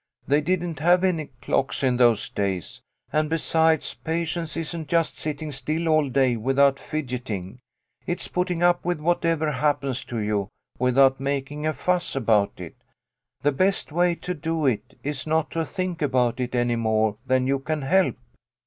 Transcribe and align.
"They 0.27 0.41
didn't 0.41 0.79
have 0.79 1.03
any 1.03 1.27
clocks 1.43 1.83
in 1.83 1.97
those 1.97 2.27
days, 2.27 2.81
and 3.13 3.29
besides, 3.29 3.93
patience 3.93 4.57
isn't 4.57 4.87
just 4.89 5.15
sitting 5.15 5.51
still 5.51 5.87
all 5.87 6.09
day 6.09 6.37
without 6.37 6.79
fidgeting. 6.79 7.59
It's 8.07 8.27
putting 8.27 8.63
up 8.63 8.83
with 8.83 8.99
whatever 8.99 9.51
happens 9.51 10.03
to 10.05 10.17
you, 10.17 10.49
without 10.79 11.01
A 11.01 11.01
TIME 11.01 11.03
FOR 11.03 11.05
PATIENCE. 11.05 11.19
t>7 11.19 11.23
making 11.23 11.67
a 11.67 11.73
fuss 11.73 12.15
about 12.15 12.53
it. 12.59 12.75
The 13.43 13.51
best 13.51 13.91
way 13.91 14.15
to 14.15 14.33
do 14.33 14.65
it 14.65 14.97
is 15.03 15.27
not 15.27 15.51
to 15.51 15.67
think 15.67 16.01
about 16.01 16.39
it 16.39 16.55
any 16.55 16.77
more 16.77 17.17
than 17.27 17.45
you 17.45 17.59
can 17.59 17.83
help." 17.83 18.17